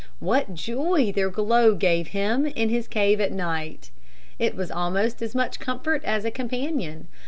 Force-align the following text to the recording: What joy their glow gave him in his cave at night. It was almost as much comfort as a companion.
What 0.17 0.55
joy 0.55 1.11
their 1.11 1.29
glow 1.29 1.75
gave 1.75 2.07
him 2.07 2.47
in 2.47 2.69
his 2.69 2.87
cave 2.87 3.21
at 3.21 3.31
night. 3.31 3.91
It 4.39 4.55
was 4.55 4.71
almost 4.71 5.21
as 5.21 5.35
much 5.35 5.59
comfort 5.59 6.03
as 6.03 6.25
a 6.25 6.31
companion. 6.31 7.07